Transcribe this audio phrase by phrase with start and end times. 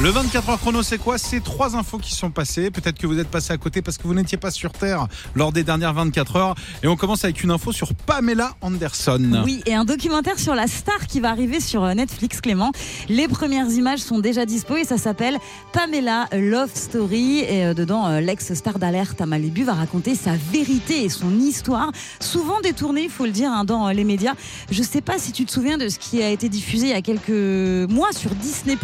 [0.00, 1.18] Le 24 heures chrono, c'est quoi?
[1.18, 2.70] C'est trois infos qui sont passées.
[2.70, 5.50] Peut-être que vous êtes passé à côté parce que vous n'étiez pas sur Terre lors
[5.50, 6.54] des dernières 24 heures.
[6.84, 9.42] Et on commence avec une info sur Pamela Anderson.
[9.44, 12.70] Oui, et un documentaire sur la star qui va arriver sur euh, Netflix, Clément.
[13.08, 15.36] Les premières images sont déjà dispo et ça s'appelle
[15.72, 17.40] Pamela Love Story.
[17.40, 21.90] Et euh, dedans, euh, l'ex-star d'alerte à Malibu va raconter sa vérité et son histoire,
[22.20, 24.34] souvent détournée, il faut le dire, hein, dans les médias.
[24.70, 26.92] Je sais pas si tu te souviens de ce qui a été diffusé il y
[26.92, 28.76] a quelques mois sur Disney+,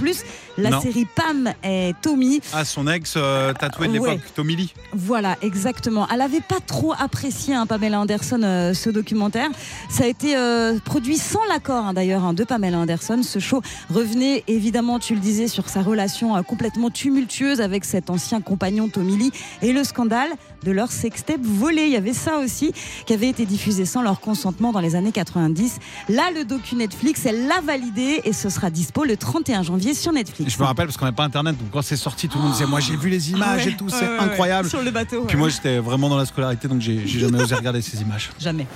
[0.59, 0.80] la Non.
[0.80, 2.40] série Pam et Tommy.
[2.52, 4.20] Ah, son ex euh, tatoué de l'époque, Ouais.
[4.34, 4.74] Tommy Lee.
[4.92, 6.06] Voilà, exactement.
[6.12, 9.48] Elle avait pas trop apprécié, hein, Pamela Anderson, euh, ce documentaire.
[9.88, 13.20] Ça a été euh, produit sans l'accord, hein, d'ailleurs, hein, de Pamela Anderson.
[13.22, 18.41] Ce show revenait, évidemment, tu le disais, sur sa relation complètement tumultueuse avec cet ancien
[18.41, 19.32] compagnon Tommy Lee
[19.62, 20.30] et le scandale
[20.64, 21.82] de leur sextape volé.
[21.84, 22.72] Il y avait ça aussi
[23.06, 25.78] qui avait été diffusé sans leur consentement dans les années 90.
[26.08, 30.12] Là, le docu Netflix, elle l'a validé et ce sera dispo le 31 janvier sur
[30.12, 30.52] Netflix.
[30.55, 32.53] Je me rappelle parce qu'on n'avait pas internet, donc quand c'est sorti, tout le monde
[32.53, 34.69] disait Moi j'ai vu les images Ouais, et tout, c'est ouais, incroyable.
[34.69, 35.25] Sur le bateau.
[35.25, 38.31] Puis moi j'étais vraiment dans la scolarité, donc j'ai jamais osé regarder ces images.
[38.39, 38.67] Jamais.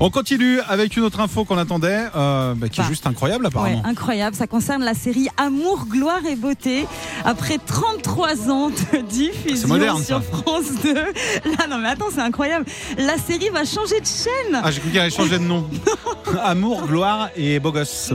[0.00, 2.88] On continue avec une autre info qu'on attendait, euh, bah, qui est Bah.
[2.88, 3.82] juste incroyable apparemment.
[3.84, 4.34] incroyable.
[4.34, 6.86] Ça concerne la série Amour, gloire et beauté.
[7.26, 10.22] Après 33 ans de diffusion moderne, sur ça.
[10.22, 10.94] France 2.
[10.94, 12.64] Là, non, mais attends, c'est incroyable.
[12.96, 14.58] La série va changer de chaîne.
[14.64, 15.68] Ah, j'ai cru qu'elle allait changer de nom.
[16.42, 18.14] Amour, gloire et beau gosse.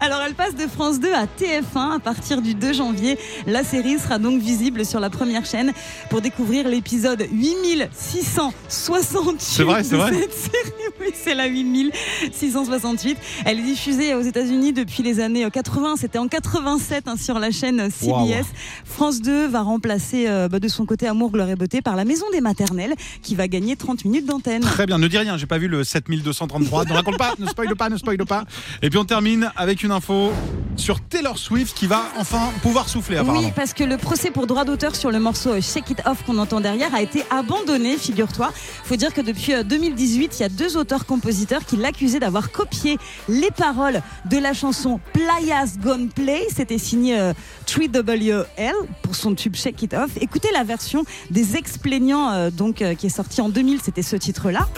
[0.00, 3.18] Alors, elle passe de France 2 à TF1 à partir du 2 janvier.
[3.46, 5.72] La série sera donc visible sur la première chaîne
[6.10, 10.12] pour découvrir l'épisode 8668 C'est vrai, c'est vrai.
[10.12, 10.72] cette série.
[11.00, 13.16] Oui, c'est la 8668.
[13.44, 15.96] Elle est diffusée aux États-Unis depuis les années 80.
[15.96, 18.46] C'était en 87 hein, sur la chaîne CBS.
[18.84, 22.04] France 2 va remplacer euh, bah, de son côté Amour, gloire et beauté par la
[22.04, 24.62] Maison des maternelles qui va gagner 30 minutes d'antenne.
[24.62, 26.84] Très bien, ne dis rien, j'ai pas vu le 7233.
[26.84, 28.44] Ne raconte pas, ne spoil pas, ne spoil pas.
[28.82, 30.30] Et puis on termine avec une info
[30.76, 32.31] sur Taylor Swift qui va enfin
[32.62, 33.40] pouvoir souffler apparemment.
[33.46, 36.22] Oui, parce que le procès pour droit d'auteur sur le morceau euh, Shake It Off
[36.24, 38.52] qu'on entend derrière a été abandonné, figure-toi.
[38.84, 42.98] Faut dire que depuis euh, 2018, il y a deux auteurs-compositeurs qui l'accusaient d'avoir copié
[43.28, 46.46] les paroles de la chanson Playas Gone Play.
[46.54, 47.32] C'était signé euh,
[47.66, 48.72] 3WL
[49.02, 50.10] pour son tube Shake It Off.
[50.20, 54.16] Écoutez la version des ex-plaignants euh, donc, euh, qui est sortie en 2000, c'était ce
[54.16, 54.68] titre-là.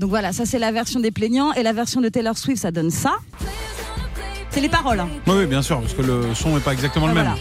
[0.00, 2.70] Donc voilà, ça c'est la version des plaignants et la version de Taylor Swift, ça
[2.70, 3.16] donne ça.
[4.50, 5.00] C'est les paroles.
[5.00, 5.08] hein.
[5.26, 7.24] Oui, oui, bien sûr, parce que le son n'est pas exactement le Ah, même.
[7.24, 7.40] voilà.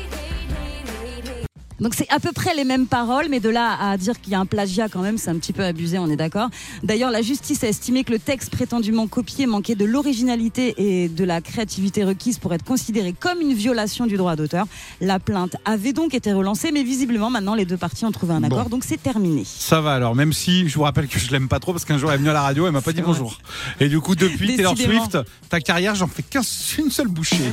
[1.80, 4.36] Donc c'est à peu près les mêmes paroles, mais de là à dire qu'il y
[4.36, 6.50] a un plagiat quand même, c'est un petit peu abusé, on est d'accord.
[6.84, 11.24] D'ailleurs, la justice a estimé que le texte prétendument copié manquait de l'originalité et de
[11.24, 14.66] la créativité requise pour être considéré comme une violation du droit d'auteur.
[15.02, 18.44] La plainte avait donc été relancée, mais visiblement maintenant les deux parties ont trouvé un
[18.44, 18.70] accord, Bon.
[18.70, 19.44] donc c'est terminé.
[19.46, 21.98] Ça va alors, même si je vous rappelle que je l'aime pas trop parce qu'un
[22.00, 23.12] jour elle est venue à la radio, elle m'a pas dit vrai.
[23.12, 23.38] bonjour.
[23.80, 24.76] Et du coup, depuis Taylor.
[24.78, 25.18] Swift,
[25.50, 27.52] ta carrière, j'en fais qu'une seule bouchée.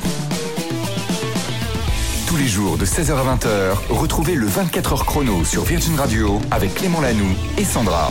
[2.35, 6.41] Tous les jours de 16h à 20h, retrouvez le 24 heures chrono sur Virgin Radio
[6.51, 8.11] avec Clément Lanoux et Sandra.